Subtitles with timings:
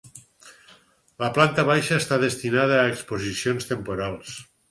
[1.23, 4.35] La planta baixa està destinada a exposicions temporals.